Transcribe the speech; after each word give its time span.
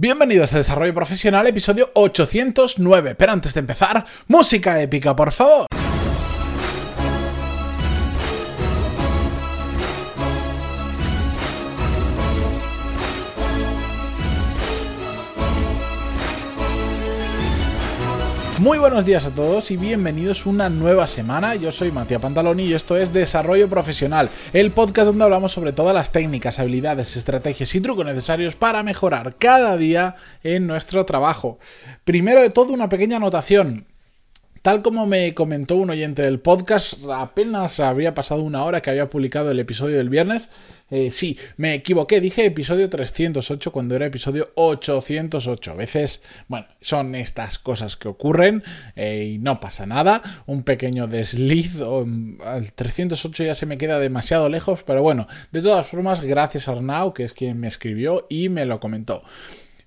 Bienvenidos 0.00 0.54
a 0.54 0.56
Desarrollo 0.56 0.94
Profesional, 0.94 1.46
episodio 1.46 1.90
809. 1.92 3.16
Pero 3.16 3.32
antes 3.32 3.52
de 3.52 3.60
empezar, 3.60 4.02
música 4.28 4.80
épica, 4.80 5.14
por 5.14 5.30
favor. 5.30 5.66
Muy 18.60 18.76
buenos 18.76 19.06
días 19.06 19.24
a 19.24 19.30
todos 19.30 19.70
y 19.70 19.78
bienvenidos 19.78 20.44
una 20.44 20.68
nueva 20.68 21.06
semana. 21.06 21.54
Yo 21.54 21.72
soy 21.72 21.90
Matías 21.90 22.20
Pantaloni 22.20 22.64
y 22.64 22.74
esto 22.74 22.94
es 22.94 23.10
Desarrollo 23.10 23.70
Profesional, 23.70 24.28
el 24.52 24.70
podcast 24.70 25.06
donde 25.06 25.24
hablamos 25.24 25.52
sobre 25.52 25.72
todas 25.72 25.94
las 25.94 26.12
técnicas, 26.12 26.58
habilidades, 26.58 27.16
estrategias 27.16 27.74
y 27.74 27.80
trucos 27.80 28.04
necesarios 28.04 28.56
para 28.56 28.82
mejorar 28.82 29.36
cada 29.38 29.78
día 29.78 30.16
en 30.42 30.66
nuestro 30.66 31.06
trabajo. 31.06 31.58
Primero 32.04 32.42
de 32.42 32.50
todo, 32.50 32.74
una 32.74 32.90
pequeña 32.90 33.16
anotación. 33.16 33.86
Tal 34.62 34.82
como 34.82 35.06
me 35.06 35.32
comentó 35.32 35.76
un 35.76 35.88
oyente 35.88 36.20
del 36.20 36.38
podcast, 36.38 37.02
apenas 37.10 37.80
había 37.80 38.12
pasado 38.12 38.42
una 38.42 38.62
hora 38.64 38.82
que 38.82 38.90
había 38.90 39.08
publicado 39.08 39.50
el 39.50 39.58
episodio 39.58 39.96
del 39.96 40.10
viernes. 40.10 40.50
Eh, 40.90 41.10
sí, 41.10 41.38
me 41.56 41.72
equivoqué, 41.72 42.20
dije 42.20 42.44
episodio 42.44 42.90
308 42.90 43.72
cuando 43.72 43.96
era 43.96 44.04
episodio 44.04 44.50
808. 44.56 45.70
A 45.70 45.74
veces, 45.74 46.20
bueno, 46.46 46.66
son 46.82 47.14
estas 47.14 47.58
cosas 47.58 47.96
que 47.96 48.08
ocurren 48.08 48.62
eh, 48.96 49.32
y 49.32 49.38
no 49.38 49.60
pasa 49.60 49.86
nada. 49.86 50.20
Un 50.44 50.62
pequeño 50.62 51.06
desliz, 51.06 51.76
mm, 51.76 52.42
al 52.44 52.74
308 52.74 53.44
ya 53.44 53.54
se 53.54 53.64
me 53.64 53.78
queda 53.78 53.98
demasiado 53.98 54.50
lejos, 54.50 54.82
pero 54.82 55.02
bueno, 55.02 55.26
de 55.52 55.62
todas 55.62 55.86
formas, 55.86 56.20
gracias 56.20 56.68
a 56.68 56.72
Arnau, 56.72 57.14
que 57.14 57.24
es 57.24 57.32
quien 57.32 57.58
me 57.58 57.68
escribió 57.68 58.26
y 58.28 58.50
me 58.50 58.66
lo 58.66 58.78
comentó. 58.78 59.22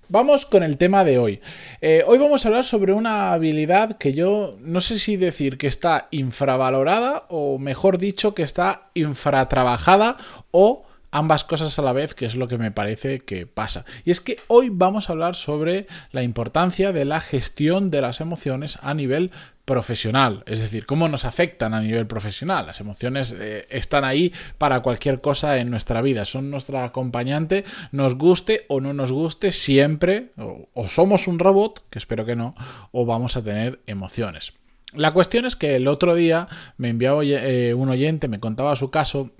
Vamos 0.08 0.44
con 0.44 0.62
el 0.62 0.76
tema 0.76 1.02
de 1.02 1.16
hoy. 1.16 1.40
Eh, 1.80 2.04
hoy 2.06 2.18
vamos 2.18 2.44
a 2.44 2.48
hablar 2.48 2.64
sobre 2.64 2.92
una 2.92 3.32
habilidad 3.32 3.96
que 3.96 4.12
yo 4.12 4.56
no 4.60 4.80
sé 4.80 4.98
si 4.98 5.16
decir 5.16 5.56
que 5.56 5.66
está 5.66 6.08
infravalorada 6.10 7.24
o 7.30 7.58
mejor 7.58 7.96
dicho 7.96 8.34
que 8.34 8.42
está 8.42 8.90
infratrabajada 8.92 10.18
o 10.50 10.84
ambas 11.14 11.44
cosas 11.44 11.78
a 11.78 11.82
la 11.82 11.92
vez, 11.92 12.12
que 12.12 12.26
es 12.26 12.34
lo 12.34 12.48
que 12.48 12.58
me 12.58 12.72
parece 12.72 13.20
que 13.20 13.46
pasa. 13.46 13.84
Y 14.04 14.10
es 14.10 14.20
que 14.20 14.38
hoy 14.48 14.68
vamos 14.70 15.08
a 15.08 15.12
hablar 15.12 15.36
sobre 15.36 15.86
la 16.10 16.24
importancia 16.24 16.90
de 16.90 17.04
la 17.04 17.20
gestión 17.20 17.92
de 17.92 18.00
las 18.00 18.20
emociones 18.20 18.78
a 18.82 18.94
nivel 18.94 19.30
profesional, 19.64 20.42
es 20.46 20.60
decir, 20.60 20.86
cómo 20.86 21.08
nos 21.08 21.24
afectan 21.24 21.72
a 21.72 21.80
nivel 21.80 22.08
profesional. 22.08 22.66
Las 22.66 22.80
emociones 22.80 23.32
eh, 23.38 23.64
están 23.70 24.04
ahí 24.04 24.32
para 24.58 24.80
cualquier 24.80 25.20
cosa 25.20 25.58
en 25.58 25.70
nuestra 25.70 26.02
vida, 26.02 26.24
son 26.24 26.50
nuestra 26.50 26.84
acompañante, 26.84 27.64
nos 27.92 28.16
guste 28.16 28.66
o 28.68 28.80
no 28.80 28.92
nos 28.92 29.12
guste, 29.12 29.52
siempre 29.52 30.32
o, 30.36 30.88
somos 30.88 31.28
un 31.28 31.38
robot, 31.38 31.84
que 31.90 32.00
espero 32.00 32.26
que 32.26 32.34
no, 32.34 32.56
o 32.90 33.06
vamos 33.06 33.36
a 33.36 33.42
tener 33.42 33.80
emociones. 33.86 34.52
La 34.94 35.12
cuestión 35.12 35.46
es 35.46 35.54
que 35.54 35.76
el 35.76 35.86
otro 35.86 36.14
día 36.16 36.48
me 36.76 36.88
enviaba 36.88 37.22
eh, 37.24 37.72
un 37.72 37.88
oyente, 37.88 38.26
me 38.26 38.40
contaba 38.40 38.76
su 38.76 38.90
caso 38.90 39.30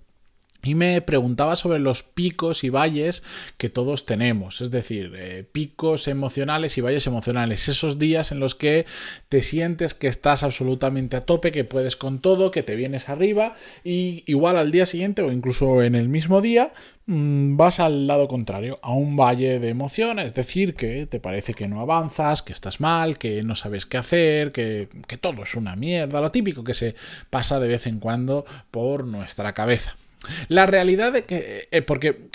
y 0.65 0.75
me 0.75 1.01
preguntaba 1.03 1.57
sobre 1.57 1.79
los 1.79 2.03
picos 2.03 2.65
y 2.65 2.71
valles 2.71 3.23
que 3.59 3.69
todos 3.69 4.07
tenemos, 4.07 4.61
es 4.61 4.71
decir, 4.71 5.13
eh, 5.17 5.45
picos 5.51 6.09
emocionales 6.09 6.79
y 6.79 6.81
valles 6.81 7.07
emocionales, 7.07 7.69
esos 7.69 7.99
días 7.99 8.33
en 8.33 8.41
los 8.41 8.55
que 8.55 8.87
te 9.29 9.43
sientes 9.43 9.95
que 9.95 10.09
estás 10.09 10.43
absolutamente 10.43 11.17
a 11.17 11.27
tope, 11.27 11.53
que 11.53 11.65
puedes 11.65 11.97
con 11.97 12.21
todo, 12.21 12.51
que 12.51 12.63
te 12.63 12.77
vienes 12.77 13.09
arriba 13.09 13.57
y 13.85 14.25
igual 14.27 14.57
al 14.57 14.71
día 14.71 14.87
siguiente 14.87 15.23
o 15.23 15.31
incluso 15.31 15.83
en 15.83 15.95
el 15.95 16.09
mismo 16.09 16.41
día 16.41 16.73
mm, 17.07 17.57
vas 17.57 17.81
al 17.81 18.07
lado 18.07 18.27
contrario, 18.29 18.79
a 18.83 18.93
un 18.93 19.17
valle 19.17 19.59
de 19.61 19.69
emociones, 19.69 20.27
es 20.27 20.35
decir, 20.35 20.75
que 20.75 21.07
te 21.07 21.21
parece 21.21 21.55
que 21.55 21.69
no 21.69 21.81
avanzas, 21.81 22.43
que 22.43 22.53
estás 22.53 22.81
mal, 22.81 23.19
que 23.19 23.43
no 23.43 23.55
sabes 23.55 23.87
qué 23.87 23.99
hacer, 23.99 24.53
que, 24.53 24.89
que 25.07 25.19
todo 25.19 25.43
es 25.43 25.55
una 25.55 25.77
mierda, 25.77 26.21
lo 26.21 26.31
típico 26.31 26.65
que 26.65 26.75
se 26.75 26.95
pasa 27.31 27.61
de 27.61 27.69
vez 27.69 27.87
en 27.87 27.99
cuando 27.99 28.45
por 28.71 29.05
nuestra 29.07 29.53
cabeza. 29.53 29.97
La 30.49 30.67
realidad 30.67 31.13
de 31.13 31.25
que, 31.25 31.69
eh, 31.71 31.83
porque 31.83 32.29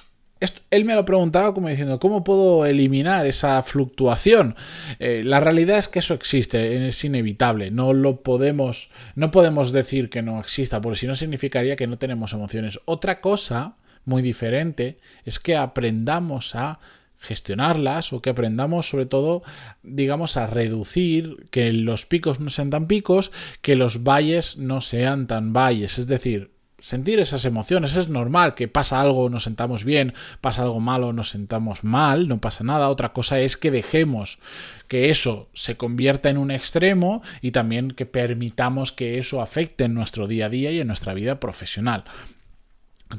él 0.71 0.85
me 0.85 0.95
lo 0.95 1.03
preguntaba 1.03 1.53
como 1.53 1.67
diciendo, 1.67 1.99
¿cómo 1.99 2.23
puedo 2.23 2.65
eliminar 2.65 3.25
esa 3.25 3.61
fluctuación? 3.61 4.55
Eh, 4.99 5.23
la 5.25 5.39
realidad 5.39 5.77
es 5.77 5.87
que 5.87 5.99
eso 5.99 6.13
existe, 6.13 6.87
es 6.87 7.03
inevitable, 7.03 7.71
no 7.71 7.93
lo 7.93 8.21
podemos, 8.21 8.89
no 9.15 9.31
podemos 9.31 9.71
decir 9.71 10.09
que 10.09 10.21
no 10.21 10.39
exista, 10.39 10.79
porque 10.79 10.99
si 10.99 11.07
no 11.07 11.15
significaría 11.15 11.75
que 11.75 11.87
no 11.87 11.97
tenemos 11.97 12.33
emociones. 12.33 12.79
Otra 12.85 13.19
cosa 13.19 13.75
muy 14.05 14.21
diferente 14.21 14.97
es 15.25 15.39
que 15.39 15.57
aprendamos 15.57 16.55
a 16.55 16.79
gestionarlas 17.19 18.13
o 18.13 18.21
que 18.21 18.29
aprendamos 18.29 18.87
sobre 18.87 19.05
todo 19.05 19.43
digamos 19.83 20.37
a 20.37 20.47
reducir 20.47 21.49
que 21.51 21.73
los 21.73 22.05
picos 22.05 22.39
no 22.39 22.49
sean 22.49 22.69
tan 22.69 22.87
picos 22.87 23.33
que 23.61 23.75
los 23.75 24.05
valles 24.05 24.55
no 24.55 24.79
sean 24.79 25.27
tan 25.27 25.51
valles 25.51 25.99
es 25.99 26.07
decir 26.07 26.51
sentir 26.81 27.19
esas 27.19 27.45
emociones. 27.45 27.95
Es 27.95 28.09
normal 28.09 28.55
que 28.55 28.67
pasa 28.67 29.01
algo, 29.01 29.29
nos 29.29 29.43
sentamos 29.43 29.83
bien, 29.83 30.13
pasa 30.41 30.63
algo 30.63 30.79
malo, 30.79 31.13
nos 31.13 31.29
sentamos 31.29 31.83
mal, 31.83 32.27
no 32.27 32.41
pasa 32.41 32.63
nada. 32.63 32.89
Otra 32.89 33.13
cosa 33.13 33.39
es 33.39 33.57
que 33.57 33.71
dejemos 33.71 34.39
que 34.87 35.09
eso 35.09 35.49
se 35.53 35.77
convierta 35.77 36.29
en 36.29 36.37
un 36.37 36.51
extremo 36.51 37.21
y 37.41 37.51
también 37.51 37.91
que 37.91 38.05
permitamos 38.05 38.91
que 38.91 39.19
eso 39.19 39.41
afecte 39.41 39.85
en 39.85 39.93
nuestro 39.93 40.27
día 40.27 40.47
a 40.47 40.49
día 40.49 40.71
y 40.71 40.79
en 40.79 40.87
nuestra 40.87 41.13
vida 41.13 41.39
profesional. 41.39 42.03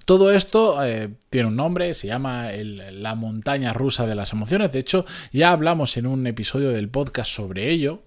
Todo 0.04 0.32
esto 0.32 0.84
eh, 0.84 1.10
tiene 1.31 1.49
un 1.49 1.56
nombre, 1.56 1.94
se 1.94 2.06
llama 2.06 2.50
la 2.53 3.16
montaña 3.16 3.72
rusa 3.72 4.06
de 4.06 4.15
las 4.15 4.32
emociones. 4.32 4.70
De 4.70 4.78
hecho, 4.78 5.04
ya 5.32 5.50
hablamos 5.50 5.97
en 5.97 6.06
un 6.06 6.26
episodio 6.28 6.70
del 6.70 6.88
podcast 6.88 7.32
sobre 7.32 7.70
ello, 7.70 8.03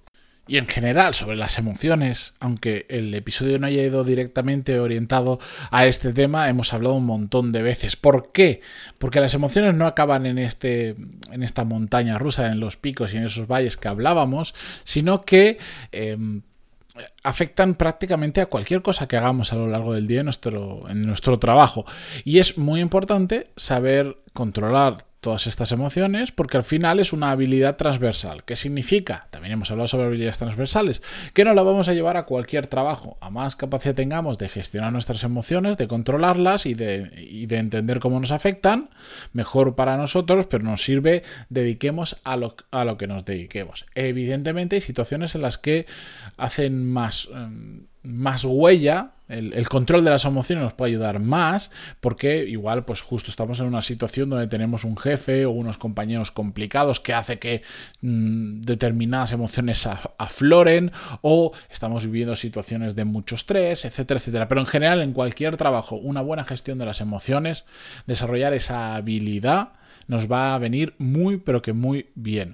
y 0.46 0.58
en 0.58 0.68
general 0.68 1.14
sobre 1.14 1.38
las 1.38 1.58
emociones, 1.58 2.34
aunque 2.40 2.86
el 2.90 3.14
episodio 3.14 3.60
no 3.60 3.68
haya 3.68 3.84
ido 3.84 4.04
directamente 4.04 4.80
orientado 4.80 5.40
a 5.72 5.86
este 5.86 6.12
tema, 6.12 6.50
hemos 6.50 6.74
hablado 6.74 6.96
un 6.96 7.06
montón 7.06 7.54
de 7.54 7.62
veces. 7.62 7.96
¿Por 7.96 8.32
qué? 8.32 8.62
Porque 8.98 9.22
las 9.22 9.34
emociones 9.34 9.74
no 9.74 9.88
acaban 9.88 10.26
en, 10.26 10.38
este, 10.38 10.96
en 11.32 11.44
esta 11.44 11.64
montaña 11.64 12.20
rusa, 12.20 12.52
en 12.52 12.60
los 12.60 12.76
picos 12.76 13.14
y 13.14 13.18
en 13.18 13.26
esos 13.26 13.48
valles 13.48 13.78
que 13.78 13.88
hablábamos, 13.88 14.54
sino 14.84 15.24
que... 15.24 15.58
Em, 15.92 16.42
afectan 17.24 17.74
prácticamente 17.74 18.40
a 18.40 18.46
cualquier 18.46 18.84
cosa 18.84 19.08
que 19.08 19.18
hagamos 19.18 19.52
a 19.52 19.56
lo 19.56 19.68
largo 19.68 19.96
del 19.96 20.06
día 20.06 20.20
en 20.20 21.02
nuestro 21.02 21.40
trabajo. 21.40 21.86
Y 22.24 22.38
es 22.38 22.60
muy 22.60 22.82
importante 22.82 23.50
saber 23.56 24.18
controlar 24.34 24.98
todas 25.24 25.48
estas 25.48 25.72
emociones 25.72 26.32
porque 26.32 26.58
al 26.58 26.64
final 26.64 27.00
es 27.00 27.14
una 27.14 27.32
habilidad 27.32 27.78
transversal. 27.78 28.44
¿Qué 28.44 28.56
significa? 28.56 29.28
También 29.32 29.54
hemos 29.54 29.72
hablado 29.72 29.88
sobre 29.88 30.06
habilidades 30.06 30.38
transversales, 30.38 31.02
que 31.34 31.46
no 31.46 31.56
la 31.56 31.64
vamos 31.64 31.88
a 31.88 31.94
llevar 31.94 32.18
a 32.18 32.26
cualquier 32.26 32.68
trabajo. 32.68 33.18
A 33.22 33.32
más 33.32 33.56
capacidad 33.56 33.96
tengamos 33.96 34.38
de 34.38 34.50
gestionar 34.50 34.92
nuestras 34.92 35.24
emociones, 35.24 35.78
de 35.78 35.88
controlarlas 35.88 36.68
y 36.68 36.76
de, 36.76 37.46
de 37.48 37.58
entender 37.58 38.00
cómo 38.00 38.20
nos 38.20 38.32
afectan, 38.32 38.90
mejor 39.32 39.76
para 39.76 39.98
nosotros, 39.98 40.46
pero 40.46 40.64
nos 40.64 40.84
sirve 40.84 41.24
dediquemos 41.50 42.18
a 42.24 42.36
lo, 42.36 42.56
a 42.72 42.84
lo 42.84 42.98
que 42.98 43.08
nos 43.08 43.26
dediquemos. 43.26 43.86
Evidentemente 43.96 44.76
hay 44.76 44.82
situaciones 44.82 45.34
en 45.36 45.42
las 45.42 45.58
que 45.58 45.88
hacen 46.38 46.86
más... 46.86 47.30
Em, 47.34 47.88
más 48.04 48.44
huella, 48.44 49.12
el, 49.30 49.68
control 49.70 50.04
de 50.04 50.12
las 50.12 50.26
emociones 50.26 50.64
nos 50.64 50.74
puede 50.74 50.92
ayudar 50.92 51.20
más, 51.20 51.72
porque 52.02 52.44
igual, 52.44 52.86
pues 52.86 53.02
justo 53.02 53.32
estamos 53.32 53.60
en 53.60 53.66
una 53.66 53.82
situación 53.82 54.30
donde 54.30 54.48
tenemos 54.48 54.84
un 54.84 54.98
jefe 54.98 55.46
o 55.46 55.52
unos 55.52 55.78
compañeros 55.78 56.32
complicados 56.32 57.00
que 57.00 57.14
hace 57.14 57.40
que 57.40 57.62
mm, 58.02 58.62
determinadas 58.62 59.32
emociones 59.32 59.88
afloren, 60.18 60.92
o 61.22 61.52
estamos 61.72 62.06
viviendo 62.06 62.36
situaciones 62.36 62.96
de 62.96 63.06
mucho 63.06 63.36
estrés, 63.36 63.86
etcétera, 63.86 64.20
etcétera. 64.20 64.48
Pero 64.48 64.62
en 64.62 64.68
general, 64.68 65.02
en 65.02 65.14
cualquier 65.14 65.58
trabajo, 65.58 65.96
una 65.96 66.22
buena 66.22 66.44
gestión 66.44 66.78
de 66.78 66.86
las 66.86 67.02
emociones, 67.02 67.66
desarrollar 68.06 68.54
esa 68.54 68.96
habilidad, 68.96 69.70
nos 70.08 70.30
va 70.32 70.54
a 70.54 70.60
venir 70.60 70.96
muy, 70.98 71.38
pero 71.38 71.62
que 71.62 71.74
muy 71.74 72.10
bien. 72.16 72.52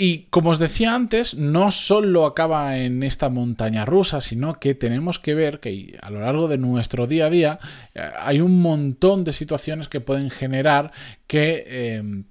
Y 0.00 0.28
como 0.30 0.50
os 0.50 0.60
decía 0.60 0.94
antes, 0.94 1.34
no 1.34 1.72
solo 1.72 2.24
acaba 2.24 2.78
en 2.78 3.02
esta 3.02 3.30
montaña 3.30 3.84
rusa, 3.84 4.20
sino 4.20 4.60
que 4.60 4.76
tenemos 4.76 5.18
que 5.18 5.34
ver 5.34 5.58
que 5.58 5.98
a 6.00 6.10
lo 6.10 6.20
largo 6.20 6.46
de 6.46 6.56
nuestro 6.56 7.08
día 7.08 7.26
a 7.26 7.30
día 7.30 7.58
eh, 7.96 8.08
hay 8.20 8.40
un 8.40 8.62
montón 8.62 9.24
de 9.24 9.32
situaciones 9.32 9.88
que 9.88 10.00
pueden 10.00 10.30
generar 10.30 10.92
que... 11.26 11.64
Eh, 11.66 12.22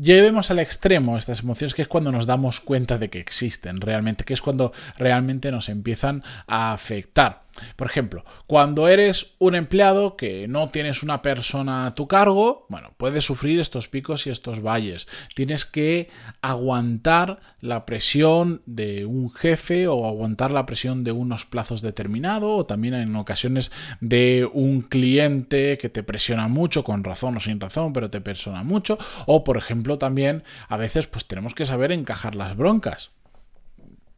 llevemos 0.00 0.50
al 0.50 0.60
extremo 0.60 1.18
estas 1.18 1.40
emociones, 1.40 1.74
que 1.74 1.82
es 1.82 1.88
cuando 1.88 2.10
nos 2.10 2.26
damos 2.26 2.60
cuenta 2.60 2.96
de 2.96 3.10
que 3.10 3.20
existen 3.20 3.82
realmente, 3.82 4.24
que 4.24 4.32
es 4.32 4.40
cuando 4.40 4.72
realmente 4.96 5.52
nos 5.52 5.68
empiezan 5.68 6.22
a 6.46 6.72
afectar. 6.72 7.42
Por 7.76 7.88
ejemplo, 7.88 8.24
cuando 8.46 8.88
eres 8.88 9.34
un 9.38 9.54
empleado 9.54 10.16
que 10.16 10.48
no 10.48 10.70
tienes 10.70 11.02
una 11.02 11.22
persona 11.22 11.86
a 11.86 11.94
tu 11.94 12.08
cargo, 12.08 12.66
bueno, 12.68 12.92
puedes 12.96 13.24
sufrir 13.24 13.60
estos 13.60 13.88
picos 13.88 14.26
y 14.26 14.30
estos 14.30 14.62
valles. 14.62 15.06
Tienes 15.34 15.64
que 15.64 16.08
aguantar 16.42 17.40
la 17.60 17.86
presión 17.86 18.62
de 18.66 19.04
un 19.04 19.30
jefe 19.30 19.88
o 19.88 20.06
aguantar 20.06 20.50
la 20.50 20.66
presión 20.66 21.04
de 21.04 21.12
unos 21.12 21.44
plazos 21.44 21.82
determinados 21.82 22.60
o 22.60 22.66
también 22.66 22.94
en 22.94 23.14
ocasiones 23.16 23.72
de 24.00 24.48
un 24.52 24.82
cliente 24.82 25.78
que 25.78 25.88
te 25.88 26.02
presiona 26.02 26.48
mucho, 26.48 26.84
con 26.84 27.04
razón 27.04 27.36
o 27.36 27.40
sin 27.40 27.60
razón, 27.60 27.92
pero 27.92 28.10
te 28.10 28.20
presiona 28.20 28.62
mucho. 28.62 28.98
O, 29.26 29.44
por 29.44 29.56
ejemplo, 29.56 29.98
también 29.98 30.42
a 30.68 30.76
veces 30.76 31.06
pues 31.06 31.26
tenemos 31.26 31.54
que 31.54 31.66
saber 31.66 31.92
encajar 31.92 32.34
las 32.34 32.56
broncas. 32.56 33.10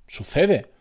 Sucede 0.06 0.71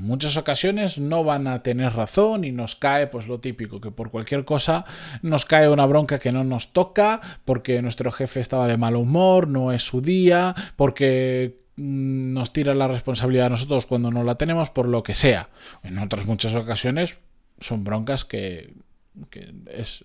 muchas 0.00 0.36
ocasiones 0.36 0.98
no 0.98 1.24
van 1.24 1.46
a 1.46 1.62
tener 1.62 1.92
razón 1.92 2.44
y 2.44 2.52
nos 2.52 2.74
cae 2.74 3.06
pues 3.06 3.26
lo 3.26 3.40
típico, 3.40 3.80
que 3.80 3.90
por 3.90 4.10
cualquier 4.10 4.44
cosa 4.44 4.84
nos 5.22 5.44
cae 5.44 5.68
una 5.68 5.86
bronca 5.86 6.18
que 6.18 6.32
no 6.32 6.42
nos 6.42 6.72
toca, 6.72 7.20
porque 7.44 7.82
nuestro 7.82 8.10
jefe 8.10 8.40
estaba 8.40 8.66
de 8.66 8.78
mal 8.78 8.96
humor, 8.96 9.46
no 9.46 9.72
es 9.72 9.82
su 9.82 10.00
día, 10.00 10.54
porque 10.76 11.60
mm, 11.76 12.32
nos 12.32 12.52
tira 12.52 12.74
la 12.74 12.88
responsabilidad 12.88 13.46
a 13.46 13.50
nosotros 13.50 13.86
cuando 13.86 14.10
no 14.10 14.24
la 14.24 14.36
tenemos, 14.36 14.70
por 14.70 14.88
lo 14.88 15.02
que 15.02 15.14
sea. 15.14 15.50
En 15.82 15.98
otras 15.98 16.26
muchas 16.26 16.54
ocasiones 16.54 17.16
son 17.60 17.84
broncas 17.84 18.24
que 18.24 18.72
que 19.28 19.52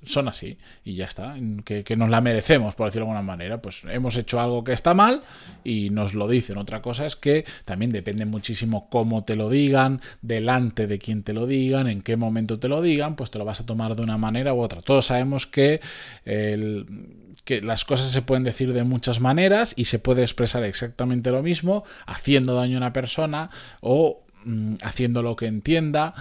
son 0.04 0.28
así 0.28 0.58
y 0.84 0.96
ya 0.96 1.06
está, 1.06 1.36
que, 1.64 1.96
nos 1.96 2.10
la 2.10 2.22
merecemos, 2.22 2.76
por 2.76 2.88
decirlo 2.88 3.06
de 3.06 3.12
alguna 3.12 3.32
manera. 3.32 3.62
Pues 3.62 3.82
hemos 3.90 4.18
hecho 4.18 4.40
algo 4.40 4.64
que 4.64 4.74
está 4.74 4.94
mal 4.94 5.22
y 5.64 5.90
nos 5.92 6.14
lo 6.14 6.28
dicen. 6.28 6.58
Otra 6.58 6.82
cosa 6.82 7.06
es 7.06 7.16
que 7.16 7.46
también 7.66 7.92
depende 7.92 8.26
muchísimo 8.26 8.90
cómo 8.90 9.24
te 9.24 9.36
lo 9.36 9.50
digan, 9.50 10.02
delante 10.22 10.88
de 10.88 10.98
quién 11.00 11.24
te 11.24 11.34
lo 11.34 11.46
digan, 11.46 11.88
en 11.88 12.02
qué 12.02 12.18
momento 12.18 12.60
te 12.60 12.68
lo 12.68 12.82
digan, 12.82 13.16
pues 13.16 13.32
te 13.32 13.38
lo 13.38 13.46
vas 13.46 13.62
a 13.62 13.66
tomar 13.66 13.96
de 13.96 14.02
una 14.02 14.18
manera 14.18 14.54
u 14.54 14.60
otra. 14.60 14.82
Todos 14.82 15.06
sabemos 15.06 15.46
que, 15.46 15.82
que 16.24 17.62
las 17.62 17.86
cosas 17.86 18.12
se 18.12 18.22
pueden 18.22 18.44
decir 18.44 18.74
de 18.74 18.84
muchas 18.84 19.20
maneras 19.20 19.74
y 19.76 19.86
se 19.86 20.00
puede 20.00 20.24
expresar 20.24 20.64
exactamente 20.64 21.32
lo 21.32 21.44
mismo, 21.44 21.84
haciendo 22.08 22.56
daño 22.56 22.78
a 22.78 22.80
una 22.80 22.94
persona 22.94 23.50
o 23.82 24.24
mm, 24.44 24.76
haciendo 24.82 25.22
lo 25.22 25.36
que 25.36 25.46
entienda 25.46 26.14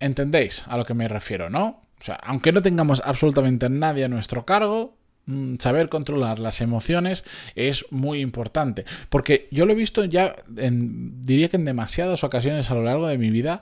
¿Entendéis 0.00 0.64
a 0.66 0.76
lo 0.76 0.84
que 0.84 0.94
me 0.94 1.08
refiero, 1.08 1.50
no? 1.50 1.82
O 2.00 2.04
sea, 2.04 2.16
aunque 2.16 2.52
no 2.52 2.62
tengamos 2.62 3.02
absolutamente 3.04 3.68
nadie 3.70 4.04
a 4.04 4.08
nuestro 4.08 4.44
cargo, 4.44 4.96
mm, 5.26 5.56
saber 5.58 5.88
controlar 5.88 6.38
las 6.38 6.60
emociones 6.60 7.24
es 7.54 7.86
muy 7.90 8.20
importante. 8.20 8.84
Porque 9.08 9.48
yo 9.50 9.66
lo 9.66 9.72
he 9.72 9.76
visto 9.76 10.04
ya, 10.04 10.36
en, 10.56 11.22
diría 11.22 11.48
que 11.48 11.56
en 11.56 11.64
demasiadas 11.64 12.24
ocasiones 12.24 12.70
a 12.70 12.74
lo 12.74 12.82
largo 12.82 13.06
de 13.06 13.18
mi 13.18 13.30
vida, 13.30 13.60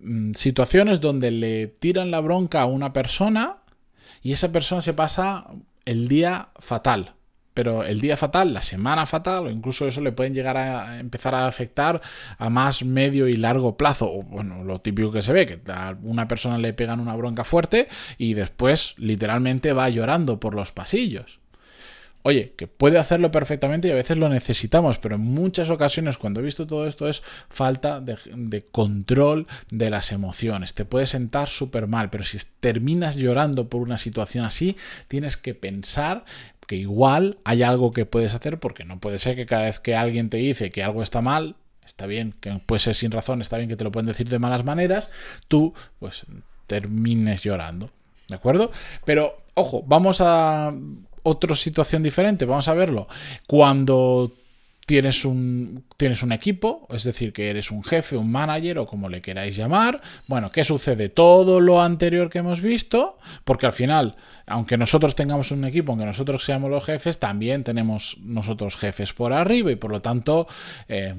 mm, 0.00 0.34
situaciones 0.34 1.00
donde 1.00 1.30
le 1.30 1.66
tiran 1.66 2.10
la 2.10 2.20
bronca 2.20 2.62
a 2.62 2.66
una 2.66 2.92
persona 2.92 3.58
y 4.22 4.32
esa 4.32 4.52
persona 4.52 4.82
se 4.82 4.94
pasa 4.94 5.48
el 5.84 6.08
día 6.08 6.50
fatal 6.58 7.14
pero 7.54 7.84
el 7.84 8.00
día 8.00 8.16
fatal, 8.16 8.54
la 8.54 8.62
semana 8.62 9.06
fatal, 9.06 9.46
o 9.46 9.50
incluso 9.50 9.86
eso 9.86 10.00
le 10.00 10.12
pueden 10.12 10.34
llegar 10.34 10.56
a 10.56 10.98
empezar 11.00 11.34
a 11.34 11.46
afectar 11.46 12.00
a 12.38 12.50
más 12.50 12.84
medio 12.84 13.28
y 13.28 13.36
largo 13.36 13.76
plazo. 13.76 14.10
O, 14.10 14.22
bueno, 14.22 14.64
lo 14.64 14.80
típico 14.80 15.10
que 15.10 15.22
se 15.22 15.32
ve, 15.32 15.46
que 15.46 15.60
a 15.72 15.96
una 16.02 16.28
persona 16.28 16.58
le 16.58 16.72
pegan 16.72 17.00
una 17.00 17.16
bronca 17.16 17.44
fuerte 17.44 17.88
y 18.18 18.34
después 18.34 18.94
literalmente 18.98 19.72
va 19.72 19.88
llorando 19.88 20.40
por 20.40 20.54
los 20.54 20.72
pasillos. 20.72 21.40
Oye, 22.22 22.52
que 22.54 22.66
puede 22.66 22.98
hacerlo 22.98 23.30
perfectamente 23.30 23.88
y 23.88 23.92
a 23.92 23.94
veces 23.94 24.18
lo 24.18 24.28
necesitamos, 24.28 24.98
pero 24.98 25.14
en 25.14 25.22
muchas 25.22 25.70
ocasiones 25.70 26.18
cuando 26.18 26.40
he 26.40 26.42
visto 26.42 26.66
todo 26.66 26.86
esto 26.86 27.08
es 27.08 27.22
falta 27.48 28.02
de, 28.02 28.66
control 28.70 29.46
de 29.70 29.88
las 29.88 30.12
emociones. 30.12 30.74
Te 30.74 30.84
puede 30.84 31.06
sentar 31.06 31.48
súper 31.48 31.86
mal, 31.86 32.10
pero 32.10 32.22
si 32.24 32.36
terminas 32.60 33.16
llorando 33.16 33.70
por 33.70 33.80
una 33.80 33.96
situación 33.96 34.44
así, 34.44 34.76
tienes 35.08 35.38
que 35.38 35.54
pensar 35.54 36.26
que 36.70 36.76
igual 36.76 37.38
hay 37.42 37.64
algo 37.64 37.90
que 37.90 38.06
puedes 38.06 38.32
hacer 38.32 38.60
porque 38.60 38.84
no 38.84 39.00
puede 39.00 39.18
ser 39.18 39.34
que 39.34 39.44
cada 39.44 39.64
vez 39.64 39.80
que 39.80 39.96
alguien 39.96 40.30
te 40.30 40.36
dice 40.36 40.70
que 40.70 40.84
algo 40.84 41.02
está 41.02 41.20
mal, 41.20 41.56
está 41.84 42.06
bien, 42.06 42.32
que 42.40 42.62
puede 42.64 42.78
ser 42.78 42.94
sin 42.94 43.10
razón, 43.10 43.40
está 43.40 43.56
bien 43.56 43.68
que 43.68 43.74
te 43.74 43.82
lo 43.82 43.90
pueden 43.90 44.06
decir 44.06 44.28
de 44.28 44.38
malas 44.38 44.64
maneras, 44.64 45.10
tú 45.48 45.74
pues 45.98 46.26
termines 46.68 47.42
llorando. 47.42 47.90
¿De 48.28 48.36
acuerdo? 48.36 48.70
Pero, 49.04 49.42
ojo, 49.54 49.82
vamos 49.84 50.20
a 50.20 50.72
otra 51.24 51.56
situación 51.56 52.04
diferente, 52.04 52.44
vamos 52.44 52.68
a 52.68 52.74
verlo. 52.74 53.08
Cuando 53.48 54.32
tienes 54.86 55.24
un, 55.24 55.82
tienes 56.00 56.22
un 56.22 56.32
equipo, 56.32 56.88
es 56.88 57.04
decir, 57.04 57.34
que 57.34 57.50
eres 57.50 57.70
un 57.70 57.84
jefe, 57.84 58.16
un 58.16 58.32
manager 58.32 58.78
o 58.78 58.86
como 58.86 59.10
le 59.10 59.20
queráis 59.20 59.54
llamar. 59.54 60.00
Bueno, 60.28 60.50
¿qué 60.50 60.64
sucede? 60.64 61.10
Todo 61.10 61.60
lo 61.60 61.82
anterior 61.82 62.30
que 62.30 62.38
hemos 62.38 62.62
visto, 62.62 63.18
porque 63.44 63.66
al 63.66 63.74
final, 63.74 64.16
aunque 64.46 64.78
nosotros 64.78 65.14
tengamos 65.14 65.50
un 65.50 65.66
equipo, 65.66 65.92
aunque 65.92 66.06
nosotros 66.06 66.42
seamos 66.42 66.70
los 66.70 66.86
jefes, 66.86 67.18
también 67.18 67.64
tenemos 67.64 68.16
nosotros 68.22 68.76
jefes 68.76 69.12
por 69.12 69.34
arriba 69.34 69.72
y 69.72 69.76
por 69.76 69.90
lo 69.90 70.00
tanto 70.00 70.46
eh, 70.88 71.14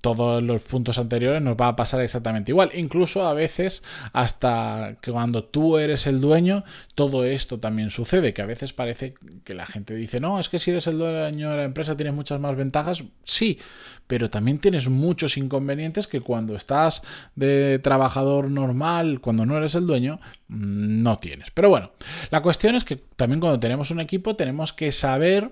todos 0.00 0.42
los 0.42 0.60
puntos 0.62 0.98
anteriores 0.98 1.40
nos 1.40 1.56
va 1.56 1.68
a 1.68 1.76
pasar 1.76 2.00
exactamente 2.00 2.50
igual. 2.50 2.70
Incluso 2.74 3.28
a 3.28 3.32
veces 3.32 3.84
hasta 4.12 4.96
que 5.00 5.12
cuando 5.12 5.44
tú 5.44 5.78
eres 5.78 6.08
el 6.08 6.20
dueño, 6.20 6.64
todo 6.96 7.24
esto 7.24 7.60
también 7.60 7.90
sucede, 7.90 8.34
que 8.34 8.42
a 8.42 8.46
veces 8.46 8.72
parece 8.72 9.14
que 9.44 9.54
la 9.54 9.66
gente 9.66 9.94
dice, 9.94 10.18
no, 10.18 10.40
es 10.40 10.48
que 10.48 10.58
si 10.58 10.72
eres 10.72 10.88
el 10.88 10.98
dueño 10.98 11.50
de 11.50 11.56
la 11.58 11.62
empresa 11.62 11.96
tienes 11.96 12.14
muchas 12.14 12.40
más 12.40 12.56
ventajas 12.56 13.04
sí, 13.22 13.60
pero 14.06 14.15
también 14.30 14.58
tienes 14.58 14.88
muchos 14.88 15.36
inconvenientes 15.36 16.06
que 16.06 16.20
cuando 16.20 16.56
estás 16.56 17.02
de 17.34 17.78
trabajador 17.78 18.50
normal, 18.50 19.20
cuando 19.20 19.46
no 19.46 19.56
eres 19.56 19.74
el 19.74 19.86
dueño, 19.86 20.18
mm, 20.48 21.02
no 21.02 21.18
tienes. 21.18 21.50
Pero 21.52 21.70
bueno, 21.70 21.92
la 22.30 22.42
cuestión 22.42 22.74
es 22.74 22.84
que 22.84 22.96
también 22.96 23.40
cuando 23.40 23.60
tenemos 23.60 23.90
un 23.90 24.00
equipo 24.00 24.36
tenemos 24.36 24.72
que 24.72 24.92
saber 24.92 25.50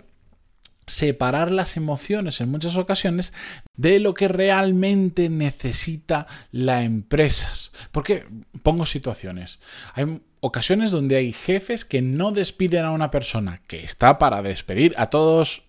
separar 0.86 1.50
las 1.50 1.76
emociones 1.76 2.40
en 2.40 2.50
muchas 2.50 2.76
ocasiones 2.76 3.32
de 3.76 4.00
lo 4.00 4.14
que 4.14 4.28
realmente 4.28 5.28
necesita 5.30 6.26
la 6.52 6.82
empresa. 6.82 7.48
Porque 7.90 8.26
pongo 8.62 8.86
situaciones. 8.86 9.60
Hay 9.94 10.20
ocasiones 10.40 10.90
donde 10.90 11.16
hay 11.16 11.32
jefes 11.32 11.84
que 11.84 12.02
no 12.02 12.32
despiden 12.32 12.84
a 12.84 12.90
una 12.90 13.10
persona 13.10 13.62
que 13.66 13.82
está 13.82 14.18
para 14.18 14.42
despedir 14.42 14.94
a 14.98 15.06
todos 15.06 15.63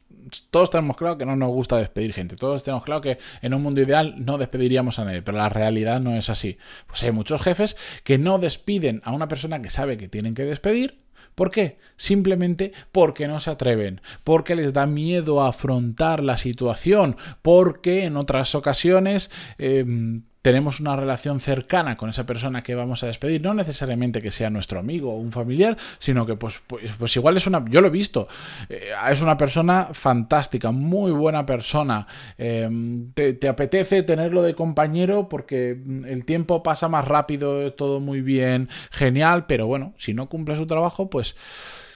todos 0.49 0.69
tenemos 0.69 0.97
claro 0.97 1.17
que 1.17 1.25
no 1.25 1.35
nos 1.35 1.49
gusta 1.49 1.77
despedir 1.77 2.13
gente. 2.13 2.35
Todos 2.35 2.63
tenemos 2.63 2.83
claro 2.83 3.01
que 3.01 3.17
en 3.41 3.53
un 3.53 3.61
mundo 3.61 3.81
ideal 3.81 4.15
no 4.17 4.37
despediríamos 4.37 4.99
a 4.99 5.05
nadie, 5.05 5.21
pero 5.21 5.37
la 5.37 5.49
realidad 5.49 5.99
no 5.99 6.15
es 6.15 6.29
así. 6.29 6.57
Pues 6.87 7.03
hay 7.03 7.11
muchos 7.11 7.41
jefes 7.41 7.77
que 8.03 8.17
no 8.17 8.39
despiden 8.39 9.01
a 9.03 9.11
una 9.11 9.27
persona 9.27 9.61
que 9.61 9.69
sabe 9.69 9.97
que 9.97 10.07
tienen 10.07 10.33
que 10.33 10.43
despedir. 10.43 11.05
¿Por 11.33 11.51
qué? 11.51 11.77
Simplemente 11.97 12.71
porque 12.91 13.27
no 13.27 13.39
se 13.39 13.49
atreven, 13.49 14.01
porque 14.23 14.55
les 14.55 14.73
da 14.73 14.85
miedo 14.85 15.43
afrontar 15.43 16.23
la 16.23 16.37
situación, 16.37 17.17
porque 17.41 18.05
en 18.05 18.15
otras 18.15 18.55
ocasiones 18.55 19.29
em, 19.57 20.23
tenemos 20.45 20.79
una 20.79 20.95
relación 20.95 21.39
cercana 21.39 21.97
con 21.97 22.11
esa 22.11 22.27
persona 22.27 22.61
que 22.61 22.75
vamos 22.75 23.01
a 23.01 23.07
despedir, 23.07 23.41
no 23.41 23.55
necesariamente 23.55 24.21
que 24.21 24.29
sea 24.29 24.51
nuestro 24.51 24.77
amigo 24.77 25.11
o 25.11 25.17
un 25.17 25.31
familiar, 25.31 25.75
sino 25.97 26.23
que 26.23 26.35
pues, 26.35 26.61
pues, 26.67 26.91
pues 26.99 27.15
igual 27.15 27.35
es 27.35 27.47
una, 27.47 27.65
yo 27.67 27.81
lo 27.81 27.87
he 27.87 27.89
visto, 27.89 28.27
eh, 28.69 28.91
es 29.09 29.21
una 29.21 29.37
persona 29.37 29.89
fantástica, 29.93 30.69
muy 30.69 31.11
buena 31.11 31.47
persona, 31.47 32.05
em, 32.37 33.11
te, 33.13 33.39
apetece 33.49 34.03
tenerlo 34.03 34.43
de 34.43 34.53
compañero 34.53 35.29
porque 35.29 35.71
el 35.71 36.25
tiempo 36.25 36.61
pasa 36.61 36.89
más 36.89 37.07
rápido, 37.07 37.73
todo 37.73 37.99
muy 37.99 38.21
bien, 38.21 38.69
genial, 38.91 39.47
pero 39.47 39.65
bueno, 39.65 39.95
si 39.97 40.13
no 40.13 40.29
cumple 40.29 40.57
su 40.57 40.67
trabajo, 40.67 41.09
pues 41.09 41.35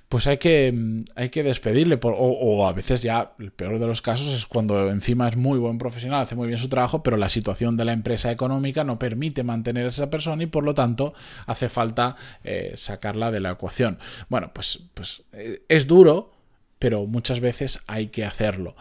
pues 0.10 0.26
hay 0.26 0.40
que, 0.40 1.04
hay 1.16 1.30
que 1.30 1.44
despedirle. 1.44 2.00
o, 2.02 2.68
a 2.68 2.74
veces 2.74 3.04
ya 3.04 3.34
el 3.38 3.52
peor 3.52 3.80
de 3.80 3.86
los 3.86 4.02
casos 4.02 4.28
es 4.28 4.48
cuando 4.48 4.90
encima 4.90 5.30
es 5.30 5.38
muy 5.38 5.60
buen 5.60 5.78
profesional, 5.78 6.24
hace 6.24 6.36
muy 6.36 6.48
bien 6.48 6.60
su 6.60 6.68
trabajo, 6.68 7.04
pero 7.04 7.16
la 7.16 7.30
situación 7.30 7.78
de 7.78 7.86
la 7.86 7.94
empresa 7.94 8.32
económica 8.32 8.84
no 8.84 8.98
permite 8.98 9.44
mantener 9.44 9.86
a 9.86 9.90
esa 9.90 10.10
persona 10.10 10.42
y 10.42 10.48
por 10.48 10.64
lo 10.64 10.74
tanto 10.74 11.14
hace 11.46 11.70
falta 11.70 12.16
eh, 12.44 12.74
sacarla 12.76 13.32
de 13.32 13.40
la 13.40 13.52
ecuación. 13.52 14.00
Bueno, 14.30 14.52
pues, 14.52 14.80
pues 14.96 15.22
eh, 15.32 15.62
es 15.70 15.86
duro, 15.86 16.32
pero 16.80 17.06
muchas 17.06 17.40
veces 17.40 17.80
hay 17.86 18.08
que 18.08 18.26
hacerlo 18.26 18.76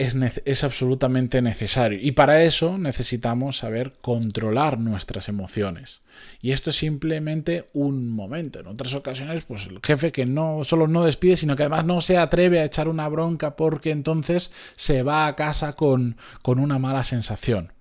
es, 0.00 0.64
absolutamente 0.64 1.42
necesario. 1.42 1.98
Y 2.00 2.12
para 2.12 2.42
eso 2.42 2.78
necesitamos 2.78 3.58
saber 3.58 3.92
controlar 4.00 4.78
nuestras 4.78 5.28
emociones. 5.28 6.00
Y 6.40 6.52
esto 6.52 6.70
es 6.70 6.76
simplemente 6.76 7.68
un 7.74 8.08
momento. 8.08 8.60
En 8.60 8.66
otras 8.66 8.94
ocasiones, 8.94 9.44
pues 9.44 9.66
el 9.66 9.80
jefe 9.82 10.10
que 10.10 10.24
no 10.24 10.64
solo 10.64 10.88
no 10.88 11.04
despide, 11.04 11.36
sino 11.36 11.54
que 11.54 11.64
además 11.64 11.84
no 11.84 12.00
se 12.00 12.16
atreve 12.16 12.60
a 12.60 12.64
echar 12.64 12.88
una 12.88 13.08
bronca 13.08 13.56
porque 13.56 13.90
entonces 13.90 14.50
se 14.74 15.02
va 15.02 15.26
a 15.26 15.36
casa 15.36 15.74
con, 15.74 16.16
con 16.42 16.58
una 16.58 16.78
mala 16.78 17.04
sensación. 17.04 17.72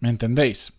¿Me 0.00 0.08
entendéis? 0.08 0.72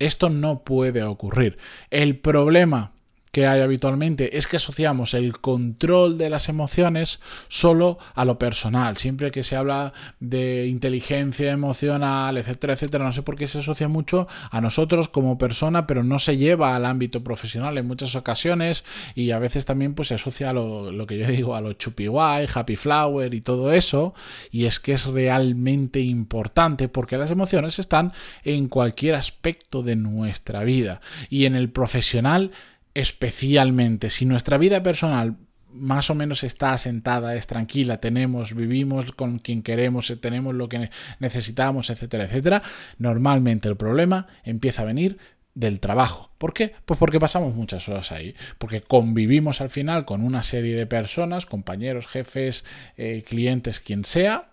Esto 0.00 0.30
no 0.30 0.64
puede 0.64 1.04
ocurrir. 1.04 1.58
El 1.90 2.18
problema 2.18 2.92
que 3.32 3.46
hay 3.46 3.62
habitualmente 3.62 4.36
es 4.36 4.46
que 4.46 4.58
asociamos 4.58 5.14
el 5.14 5.38
control 5.38 6.18
de 6.18 6.28
las 6.28 6.50
emociones 6.50 7.18
solo 7.48 7.96
a 8.14 8.26
lo 8.26 8.38
personal. 8.38 8.98
Siempre 8.98 9.30
que 9.30 9.42
se 9.42 9.56
habla 9.56 9.94
de 10.20 10.66
inteligencia 10.66 11.50
emocional, 11.50 12.36
etcétera, 12.36 12.74
etcétera, 12.74 13.06
no 13.06 13.12
sé 13.12 13.22
por 13.22 13.36
qué 13.36 13.46
se 13.46 13.60
asocia 13.60 13.88
mucho 13.88 14.28
a 14.50 14.60
nosotros 14.60 15.08
como 15.08 15.38
persona, 15.38 15.86
pero 15.86 16.04
no 16.04 16.18
se 16.18 16.36
lleva 16.36 16.76
al 16.76 16.84
ámbito 16.84 17.24
profesional 17.24 17.78
en 17.78 17.86
muchas 17.86 18.14
ocasiones 18.16 18.84
y 19.14 19.30
a 19.30 19.38
veces 19.38 19.64
también 19.64 19.94
pues 19.94 20.08
se 20.08 20.16
asocia 20.16 20.50
a 20.50 20.52
lo, 20.52 21.06
que 21.06 21.16
yo 21.16 21.26
digo, 21.26 21.56
a 21.56 21.62
lo 21.62 21.72
chupi 21.72 22.08
guay, 22.08 22.46
happy 22.52 22.76
flower 22.76 23.32
y 23.32 23.40
todo 23.40 23.72
eso. 23.72 24.14
Y 24.50 24.66
es 24.66 24.78
que 24.78 24.92
es 24.92 25.06
realmente 25.06 26.00
importante 26.00 26.88
porque 26.88 27.16
las 27.16 27.30
emociones 27.30 27.78
están 27.78 28.12
en 28.44 28.68
cualquier 28.68 29.14
aspecto 29.14 29.82
de 29.82 29.96
nuestra 29.96 30.64
vida 30.64 31.00
y 31.30 31.46
en 31.46 31.54
el 31.54 31.70
profesional 31.70 32.50
especialmente. 32.94 34.10
Si 34.10 34.26
nuestra 34.26 34.58
vida 34.58 34.82
personal 34.82 35.36
más 35.72 36.10
o 36.10 36.14
menos 36.14 36.44
está 36.44 36.72
asentada, 36.72 37.34
es 37.34 37.46
tranquila, 37.46 37.98
tenemos, 37.98 38.54
vivimos 38.54 39.12
con 39.12 39.38
quien 39.38 39.62
queremos, 39.62 40.12
tenemos 40.20 40.54
lo 40.54 40.68
que 40.68 40.90
necesitamos, 41.18 41.90
etcétera, 41.90 42.24
etcétera, 42.24 42.62
normalmente 42.98 43.68
el 43.68 43.76
problema 43.76 44.26
empieza 44.44 44.82
a 44.82 44.86
venir 44.86 45.18
del 45.54 45.80
trabajo. 45.80 46.30
¿Por 46.38 46.54
qué? 46.54 46.74
Pues 46.84 46.98
porque 46.98 47.20
pasamos 47.20 47.54
muchas 47.54 47.88
horas 47.88 48.12
ahí, 48.12 48.34
porque 48.58 48.82
convivimos 48.82 49.60
al 49.60 49.70
final 49.70 50.04
con 50.04 50.22
una 50.22 50.42
serie 50.42 50.76
de 50.76 50.86
personas, 50.86 51.46
compañeros, 51.46 52.06
jefes, 52.06 52.64
eh, 52.96 53.24
clientes, 53.26 53.80
quien 53.80 54.04
sea, 54.04 54.50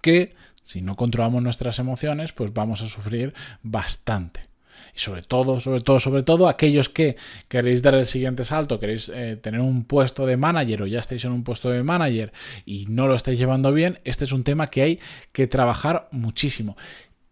que 0.00 0.34
si 0.64 0.80
no 0.80 0.96
controlamos 0.96 1.42
nuestras 1.42 1.78
emociones, 1.78 2.32
pues 2.32 2.52
vamos 2.52 2.82
a 2.82 2.88
sufrir 2.88 3.34
bastante 3.62 4.53
y 4.94 4.98
sobre 4.98 5.22
todo, 5.22 5.60
sobre 5.60 5.80
todo, 5.80 6.00
sobre 6.00 6.22
todo 6.22 6.48
aquellos 6.48 6.88
que 6.88 7.16
queréis 7.48 7.82
dar 7.82 7.94
el 7.94 8.06
siguiente 8.06 8.44
salto, 8.44 8.78
queréis 8.78 9.08
eh, 9.08 9.36
tener 9.36 9.60
un 9.60 9.84
puesto 9.84 10.26
de 10.26 10.36
manager 10.36 10.82
o 10.82 10.86
ya 10.86 11.00
estáis 11.00 11.24
en 11.24 11.32
un 11.32 11.44
puesto 11.44 11.70
de 11.70 11.82
manager 11.82 12.32
y 12.64 12.86
no 12.88 13.06
lo 13.06 13.14
estáis 13.14 13.38
llevando 13.38 13.72
bien, 13.72 14.00
este 14.04 14.24
es 14.24 14.32
un 14.32 14.44
tema 14.44 14.68
que 14.68 14.82
hay 14.82 15.00
que 15.32 15.46
trabajar 15.46 16.08
muchísimo. 16.10 16.76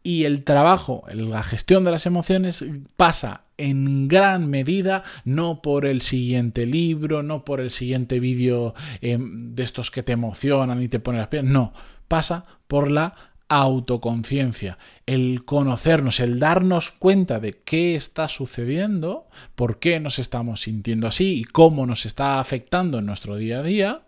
Y 0.04 0.24
el 0.24 0.42
trabajo, 0.42 1.04
la 1.12 1.44
gestión 1.44 1.84
de 1.84 1.92
las 1.92 2.06
emociones 2.06 2.64
pasa 2.96 3.42
en 3.56 4.08
gran 4.08 4.50
medida 4.50 5.04
no 5.24 5.62
por 5.62 5.86
el 5.86 6.00
siguiente 6.00 6.66
libro, 6.66 7.22
no 7.22 7.44
por 7.44 7.60
el 7.60 7.70
siguiente 7.70 8.18
vídeo 8.18 8.74
eh, 9.00 9.16
de 9.20 9.62
estos 9.62 9.92
que 9.92 10.02
te 10.02 10.12
emocionan 10.12 10.82
y 10.82 10.88
te 10.88 10.98
ponen 10.98 11.20
las 11.20 11.28
piernas, 11.28 11.52
no, 11.52 11.72
pasa 12.08 12.42
por 12.66 12.90
la 12.90 13.14
autoconciencia, 13.58 14.78
el 15.06 15.44
conocernos, 15.44 16.20
el 16.20 16.38
darnos 16.38 16.90
cuenta 16.90 17.40
de 17.40 17.60
qué 17.64 17.94
está 17.94 18.28
sucediendo, 18.28 19.28
por 19.54 19.78
qué 19.78 20.00
nos 20.00 20.18
estamos 20.18 20.62
sintiendo 20.62 21.06
así 21.06 21.40
y 21.40 21.44
cómo 21.44 21.86
nos 21.86 22.06
está 22.06 22.40
afectando 22.40 22.98
en 22.98 23.06
nuestro 23.06 23.36
día 23.36 23.60
a 23.60 23.62
día, 23.62 24.02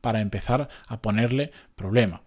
para 0.00 0.20
empezar 0.20 0.68
a 0.88 1.00
ponerle 1.00 1.52
problema. 1.76 2.22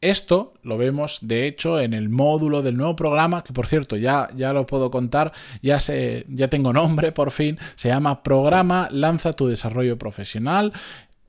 Esto 0.00 0.52
lo 0.62 0.76
vemos, 0.76 1.20
de 1.22 1.46
hecho, 1.46 1.80
en 1.80 1.94
el 1.94 2.10
módulo 2.10 2.60
del 2.60 2.76
nuevo 2.76 2.94
programa, 2.94 3.42
que 3.42 3.54
por 3.54 3.66
cierto, 3.66 3.96
ya, 3.96 4.28
ya 4.36 4.52
lo 4.52 4.66
puedo 4.66 4.90
contar, 4.90 5.32
ya, 5.62 5.80
se, 5.80 6.26
ya 6.28 6.48
tengo 6.48 6.74
nombre 6.74 7.10
por 7.10 7.30
fin, 7.30 7.58
se 7.76 7.88
llama 7.88 8.22
Programa 8.22 8.88
Lanza 8.90 9.32
tu 9.32 9.46
Desarrollo 9.46 9.96
Profesional. 9.96 10.74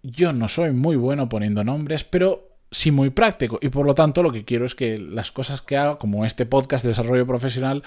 Yo 0.03 0.33
no 0.33 0.49
soy 0.49 0.71
muy 0.73 0.97
bueno 0.97 1.29
poniendo 1.29 1.63
nombres, 1.63 2.03
pero 2.03 2.54
sí 2.75 2.91
muy 2.91 3.09
práctico 3.09 3.57
y 3.61 3.69
por 3.69 3.85
lo 3.85 3.95
tanto 3.95 4.21
lo 4.21 4.33
que 4.33 4.43
quiero 4.43 4.65
es 4.65 4.75
que 4.75 4.97
las 4.97 5.31
cosas 5.31 5.61
que 5.61 5.77
hago, 5.77 5.97
como 5.97 6.25
este 6.25 6.45
podcast 6.45 6.83
de 6.83 6.89
desarrollo 6.89 7.25
profesional, 7.25 7.83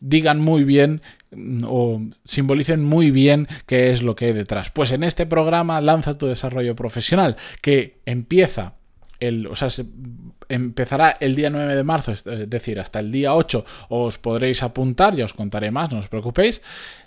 digan 0.00 0.40
muy 0.40 0.64
bien 0.64 1.00
mm, 1.30 1.62
o 1.64 2.02
simbolicen 2.24 2.82
muy 2.84 3.12
bien 3.12 3.46
qué 3.66 3.92
es 3.92 4.02
lo 4.02 4.16
que 4.16 4.26
hay 4.26 4.32
detrás. 4.32 4.70
Pues 4.70 4.90
en 4.90 5.04
este 5.04 5.26
programa 5.26 5.80
lanza 5.80 6.18
tu 6.18 6.26
desarrollo 6.26 6.74
profesional 6.74 7.36
que 7.60 8.00
empieza 8.04 8.74
el, 9.20 9.46
o 9.46 9.54
sea, 9.54 9.68
empezará 10.54 11.16
el 11.20 11.34
día 11.34 11.50
9 11.50 11.74
de 11.74 11.84
marzo, 11.84 12.12
es 12.12 12.24
decir, 12.24 12.80
hasta 12.80 13.00
el 13.00 13.10
día 13.10 13.34
8 13.34 13.64
os 13.88 14.18
podréis 14.18 14.62
apuntar, 14.62 15.14
ya 15.14 15.24
os 15.24 15.34
contaré 15.34 15.70
más, 15.70 15.90
no 15.90 15.98
os 15.98 16.08
preocupéis. 16.08 16.62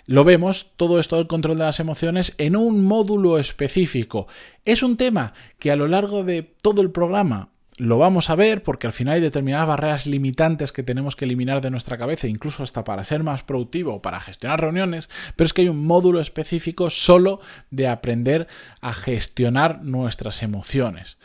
Lo 0.06 0.24
vemos, 0.24 0.72
todo 0.76 1.00
esto 1.00 1.16
del 1.16 1.26
control 1.26 1.58
de 1.58 1.64
las 1.64 1.80
emociones, 1.80 2.34
en 2.38 2.56
un 2.56 2.84
módulo 2.84 3.38
específico. 3.38 4.26
Es 4.64 4.82
un 4.82 4.96
tema 4.96 5.32
que 5.58 5.70
a 5.70 5.76
lo 5.76 5.88
largo 5.88 6.24
de 6.24 6.42
todo 6.42 6.82
el 6.82 6.90
programa 6.90 7.50
lo 7.78 7.98
vamos 7.98 8.30
a 8.30 8.36
ver 8.36 8.62
porque 8.62 8.86
al 8.86 8.92
final 8.92 9.16
hay 9.16 9.20
determinadas 9.20 9.68
barreras 9.68 10.06
limitantes 10.06 10.72
que 10.72 10.82
tenemos 10.82 11.14
que 11.14 11.26
eliminar 11.26 11.60
de 11.60 11.70
nuestra 11.70 11.98
cabeza, 11.98 12.26
incluso 12.26 12.62
hasta 12.62 12.84
para 12.84 13.04
ser 13.04 13.22
más 13.22 13.42
productivo, 13.42 14.00
para 14.00 14.20
gestionar 14.20 14.60
reuniones, 14.60 15.10
pero 15.36 15.46
es 15.46 15.52
que 15.52 15.62
hay 15.62 15.68
un 15.68 15.86
módulo 15.86 16.20
específico 16.20 16.88
solo 16.88 17.40
de 17.70 17.88
aprender 17.88 18.46
a 18.80 18.94
gestionar 18.94 19.82
nuestras 19.82 20.42
emociones 20.42 21.18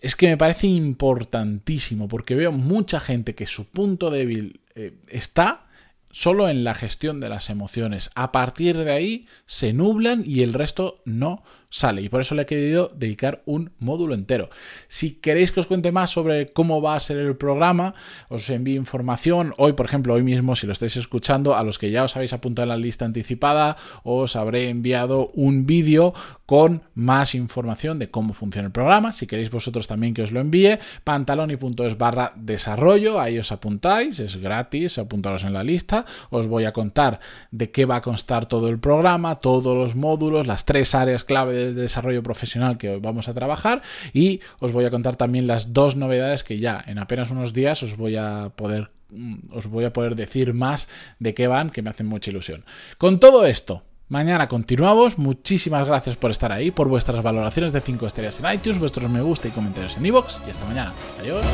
es 0.00 0.16
que 0.16 0.28
me 0.28 0.36
parece 0.36 0.66
importantísimo 0.66 2.08
porque 2.08 2.34
veo 2.34 2.52
mucha 2.52 3.00
gente 3.00 3.34
que 3.34 3.46
su 3.46 3.70
punto 3.70 4.10
débil 4.10 4.60
eh, 4.74 4.94
está 5.08 5.66
solo 6.10 6.48
en 6.48 6.64
la 6.64 6.74
gestión 6.74 7.20
de 7.20 7.28
las 7.28 7.50
emociones. 7.50 8.10
A 8.14 8.32
partir 8.32 8.76
de 8.76 8.92
ahí 8.92 9.26
se 9.46 9.72
nublan 9.72 10.24
y 10.26 10.42
el 10.42 10.52
resto 10.52 10.96
no 11.04 11.42
sale. 11.70 12.02
Y 12.02 12.08
por 12.08 12.20
eso 12.20 12.34
le 12.34 12.42
he 12.42 12.46
querido 12.46 12.92
dedicar 12.94 13.42
un 13.46 13.72
módulo 13.78 14.14
entero. 14.14 14.50
Si 14.88 15.12
queréis 15.12 15.52
que 15.52 15.60
os 15.60 15.66
cuente 15.66 15.92
más 15.92 16.10
sobre 16.10 16.46
cómo 16.46 16.82
va 16.82 16.96
a 16.96 17.00
ser 17.00 17.16
el 17.18 17.36
programa, 17.36 17.94
os 18.28 18.50
envío 18.50 18.76
información. 18.76 19.54
Hoy, 19.56 19.72
por 19.72 19.86
ejemplo, 19.86 20.14
hoy 20.14 20.22
mismo, 20.22 20.56
si 20.56 20.66
lo 20.66 20.72
estáis 20.72 20.96
escuchando, 20.96 21.56
a 21.56 21.62
los 21.62 21.78
que 21.78 21.90
ya 21.90 22.04
os 22.04 22.16
habéis 22.16 22.32
apuntado 22.32 22.64
en 22.64 22.70
la 22.70 22.76
lista 22.76 23.04
anticipada, 23.04 23.76
os 24.02 24.36
habré 24.36 24.68
enviado 24.68 25.30
un 25.34 25.64
vídeo 25.66 26.12
con 26.50 26.82
más 26.94 27.36
información 27.36 28.00
de 28.00 28.10
cómo 28.10 28.34
funciona 28.34 28.66
el 28.66 28.72
programa. 28.72 29.12
Si 29.12 29.28
queréis 29.28 29.52
vosotros 29.52 29.86
también 29.86 30.14
que 30.14 30.22
os 30.22 30.32
lo 30.32 30.40
envíe, 30.40 30.80
pantaloni.es 31.04 31.96
barra 31.96 32.32
desarrollo, 32.34 33.20
ahí 33.20 33.38
os 33.38 33.52
apuntáis, 33.52 34.18
es 34.18 34.36
gratis, 34.36 34.98
apuntaros 34.98 35.44
en 35.44 35.52
la 35.52 35.62
lista. 35.62 36.04
Os 36.30 36.48
voy 36.48 36.64
a 36.64 36.72
contar 36.72 37.20
de 37.52 37.70
qué 37.70 37.84
va 37.84 37.96
a 37.96 38.02
constar 38.02 38.46
todo 38.46 38.68
el 38.68 38.80
programa, 38.80 39.38
todos 39.38 39.76
los 39.76 39.94
módulos, 39.94 40.48
las 40.48 40.64
tres 40.64 40.96
áreas 40.96 41.22
clave 41.22 41.52
de 41.54 41.59
desarrollo 41.74 42.22
profesional 42.22 42.78
que 42.78 42.96
vamos 42.98 43.28
a 43.28 43.34
trabajar 43.34 43.82
y 44.12 44.40
os 44.58 44.72
voy 44.72 44.84
a 44.84 44.90
contar 44.90 45.16
también 45.16 45.46
las 45.46 45.72
dos 45.72 45.96
novedades 45.96 46.44
que 46.44 46.58
ya 46.58 46.82
en 46.86 46.98
apenas 46.98 47.30
unos 47.30 47.52
días 47.52 47.82
os 47.82 47.96
voy 47.96 48.16
a 48.16 48.52
poder 48.56 48.90
mm, 49.10 49.52
os 49.52 49.66
voy 49.66 49.84
a 49.84 49.92
poder 49.92 50.16
decir 50.16 50.54
más 50.54 50.88
de 51.18 51.34
qué 51.34 51.46
van, 51.46 51.70
que 51.70 51.82
me 51.82 51.90
hacen 51.90 52.06
mucha 52.06 52.30
ilusión. 52.30 52.64
Con 52.98 53.20
todo 53.20 53.46
esto, 53.46 53.84
Mañana 54.10 54.48
continuamos. 54.48 55.18
Muchísimas 55.18 55.86
gracias 55.86 56.16
por 56.16 56.32
estar 56.32 56.50
ahí, 56.50 56.72
por 56.72 56.88
vuestras 56.88 57.22
valoraciones 57.22 57.72
de 57.72 57.80
5 57.80 58.08
estrellas 58.08 58.40
en 58.40 58.52
iTunes, 58.52 58.80
vuestros 58.80 59.08
me 59.08 59.22
gusta 59.22 59.46
y 59.46 59.52
comentarios 59.52 59.96
en 59.96 60.04
iVoox. 60.04 60.40
Y 60.48 60.50
hasta 60.50 60.64
mañana. 60.66 60.92
Adiós. 61.20 61.44